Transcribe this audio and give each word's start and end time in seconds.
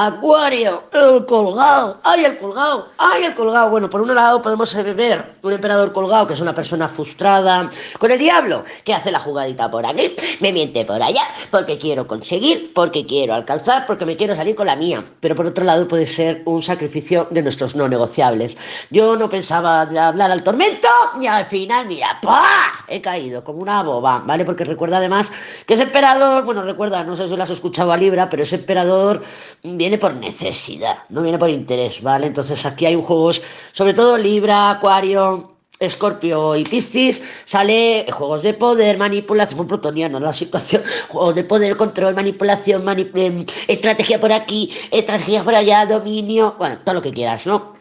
Acuario, 0.00 0.84
el 0.92 1.26
colgado, 1.26 1.98
ay 2.04 2.24
el 2.24 2.38
colgado, 2.38 2.86
ay 2.98 3.24
el 3.24 3.34
colgado. 3.34 3.68
Bueno, 3.68 3.90
por 3.90 4.00
un 4.00 4.14
lado 4.14 4.40
podemos 4.40 4.72
ver 4.94 5.34
un 5.42 5.52
emperador 5.52 5.92
colgado 5.92 6.28
que 6.28 6.34
es 6.34 6.40
una 6.40 6.54
persona 6.54 6.86
frustrada 6.86 7.68
con 7.98 8.12
el 8.12 8.16
diablo 8.16 8.62
que 8.84 8.94
hace 8.94 9.10
la 9.10 9.18
jugadita 9.18 9.68
por 9.68 9.84
aquí, 9.84 10.14
me 10.38 10.52
miente 10.52 10.84
por 10.84 11.02
allá, 11.02 11.22
porque 11.50 11.78
quiero 11.78 12.06
conseguir, 12.06 12.72
porque 12.74 13.06
quiero 13.06 13.34
alcanzar, 13.34 13.86
porque 13.88 14.06
me 14.06 14.16
quiero 14.16 14.36
salir 14.36 14.54
con 14.54 14.68
la 14.68 14.76
mía. 14.76 15.02
Pero 15.18 15.34
por 15.34 15.48
otro 15.48 15.64
lado 15.64 15.88
puede 15.88 16.06
ser 16.06 16.42
un 16.44 16.62
sacrificio 16.62 17.26
de 17.30 17.42
nuestros 17.42 17.74
no 17.74 17.88
negociables. 17.88 18.56
Yo 18.90 19.16
no 19.16 19.28
pensaba 19.28 19.80
hablar 19.80 20.30
al 20.30 20.44
tormento 20.44 20.86
y 21.20 21.26
al 21.26 21.46
final, 21.46 21.86
mira, 21.86 22.20
¡pah! 22.22 22.84
He 22.86 23.00
caído 23.00 23.42
como 23.42 23.58
una 23.58 23.82
boba, 23.82 24.22
¿vale? 24.24 24.44
Porque 24.44 24.64
recuerda 24.64 24.98
además 24.98 25.32
que 25.66 25.74
ese 25.74 25.82
emperador, 25.82 26.44
bueno, 26.44 26.62
recuerda, 26.62 27.02
no 27.02 27.16
sé 27.16 27.26
si 27.26 27.34
lo 27.34 27.42
has 27.42 27.50
escuchado 27.50 27.90
a 27.90 27.96
Libra, 27.96 28.30
pero 28.30 28.44
ese 28.44 28.54
emperador 28.54 29.22
viene 29.88 29.98
por 29.98 30.14
necesidad, 30.16 30.98
no 31.08 31.22
viene 31.22 31.38
por 31.38 31.48
interés, 31.48 32.02
¿vale? 32.02 32.26
Entonces 32.26 32.66
aquí 32.66 32.84
hay 32.84 32.94
juegos, 32.94 33.40
sobre 33.72 33.94
todo 33.94 34.18
Libra, 34.18 34.72
Acuario, 34.72 35.56
Escorpio 35.80 36.56
y 36.56 36.64
Piscis, 36.64 37.22
sale 37.46 38.04
juegos 38.12 38.42
de 38.42 38.52
poder, 38.52 38.98
manipulación, 38.98 39.60
un 39.60 39.66
plutoniano, 39.66 40.20
la 40.20 40.34
situación, 40.34 40.82
juegos 41.08 41.34
de 41.34 41.44
poder, 41.44 41.78
control, 41.78 42.14
manipulación, 42.14 42.86
em, 43.14 43.46
estrategia 43.66 44.20
por 44.20 44.30
aquí, 44.30 44.76
estrategia 44.90 45.42
por 45.42 45.54
allá, 45.54 45.86
dominio, 45.86 46.54
bueno, 46.58 46.78
todo 46.84 46.96
lo 46.96 47.02
que 47.02 47.12
quieras, 47.12 47.46
¿no? 47.46 47.77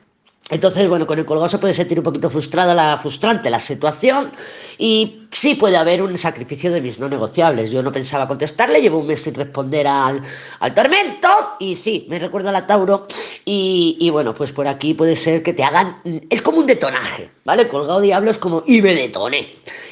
Entonces, 0.50 0.88
bueno, 0.88 1.06
con 1.06 1.20
el 1.20 1.26
colgado 1.26 1.50
se 1.50 1.58
puede 1.58 1.74
sentir 1.74 1.98
un 1.98 2.06
poquito 2.06 2.30
frustrada, 2.30 2.74
la, 2.74 2.98
frustrante 3.00 3.50
la 3.50 3.60
situación 3.60 4.32
y 4.78 5.24
sí 5.32 5.56
puede 5.56 5.76
haber 5.76 6.02
un 6.02 6.18
sacrificio 6.18 6.72
de 6.72 6.80
mis 6.80 7.00
no 7.00 7.10
negociables. 7.10 7.70
Yo 7.70 7.84
no 7.84 7.92
pensaba 7.92 8.28
contestarle, 8.30 8.80
llevo 8.80 9.00
un 9.00 9.08
mes 9.08 9.22
sin 9.22 9.34
responder 9.34 9.88
al, 9.88 10.22
al 10.60 10.74
tormento 10.74 11.28
y 11.60 11.76
sí, 11.76 12.06
me 12.10 12.18
recuerda 12.18 12.50
a 12.50 12.54
la 12.54 12.66
Tauro 12.66 13.08
y, 13.44 13.98
y, 14.00 14.10
bueno, 14.10 14.34
pues 14.34 14.54
por 14.54 14.70
aquí 14.70 14.94
puede 14.94 15.18
ser 15.18 15.44
que 15.44 15.52
te 15.52 15.64
hagan... 15.64 15.98
Es 16.30 16.42
como 16.42 16.60
un 16.60 16.66
detonaje, 16.66 17.30
¿vale? 17.44 17.68
Colgado 17.68 18.00
diablo 18.00 18.32
es 18.32 18.38
como 18.38 18.64
y 18.66 18.82
me 18.82 18.96
detoné 18.96 19.50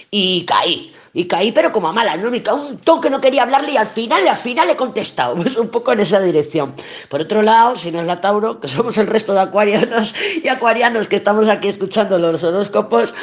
y 0.09 0.45
caí 0.45 0.93
y 1.15 1.25
caí 1.27 1.53
pero 1.53 1.71
como 1.71 1.87
a 1.87 1.93
mala, 1.93 2.17
¿no? 2.17 2.29
Me 2.29 2.43
un 2.51 2.77
ton 2.77 3.01
que 3.01 3.09
no 3.09 3.21
quería 3.21 3.43
hablarle 3.43 3.71
y 3.71 3.77
al 3.77 3.87
final, 3.87 4.27
al 4.27 4.35
final 4.35 4.69
he 4.69 4.75
contestado, 4.75 5.35
pues 5.41 5.55
un 5.55 5.69
poco 5.69 5.93
en 5.93 6.01
esa 6.01 6.19
dirección. 6.19 6.73
Por 7.09 7.21
otro 7.21 7.41
lado, 7.41 7.75
si 7.75 7.91
no 7.91 8.01
es 8.01 8.05
la 8.05 8.21
Tauro, 8.21 8.59
que 8.59 8.67
somos 8.67 8.97
el 8.97 9.07
resto 9.07 9.33
de 9.33 9.39
acuarianos 9.39 10.13
y 10.43 10.47
acuarianos 10.49 11.07
que 11.07 11.15
estamos 11.15 11.47
aquí 11.47 11.69
escuchando 11.69 12.19
los 12.19 12.43
horóscopos, 12.43 13.13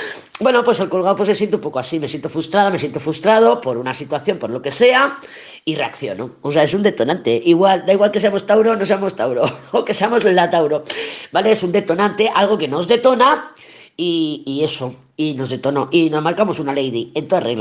bueno, 0.40 0.64
pues 0.64 0.80
el 0.80 0.88
colgado 0.88 1.14
pues 1.14 1.28
se 1.28 1.34
siente 1.34 1.56
un 1.56 1.62
poco 1.62 1.78
así, 1.78 2.00
me 2.00 2.08
siento 2.08 2.30
frustrada, 2.30 2.70
me 2.70 2.78
siento 2.78 2.98
frustrado 2.98 3.60
por 3.60 3.76
una 3.76 3.92
situación, 3.92 4.38
por 4.38 4.50
lo 4.50 4.62
que 4.62 4.72
sea, 4.72 5.18
y 5.66 5.74
reacciono. 5.74 6.30
O 6.40 6.50
sea, 6.50 6.62
es 6.62 6.72
un 6.74 6.82
detonante. 6.82 7.40
Igual, 7.44 7.84
da 7.86 7.92
igual 7.92 8.10
que 8.10 8.20
seamos 8.20 8.46
Tauro 8.46 8.72
o 8.72 8.76
no 8.76 8.84
seamos 8.86 9.14
Tauro, 9.14 9.44
o 9.72 9.84
que 9.84 9.92
seamos 9.92 10.24
la 10.24 10.50
Tauro, 10.50 10.82
¿vale? 11.30 11.52
Es 11.52 11.62
un 11.62 11.72
detonante, 11.72 12.30
algo 12.34 12.56
que 12.56 12.68
nos 12.68 12.88
detona 12.88 13.52
y, 13.96 14.42
y 14.46 14.64
eso, 14.64 14.94
y 15.16 15.34
nos 15.34 15.50
detonó, 15.50 15.88
y 15.92 16.10
nos 16.10 16.22
marcamos 16.22 16.58
una 16.58 16.72
lady, 16.72 17.12
en 17.14 17.28
toda 17.28 17.42
regla. 17.42 17.60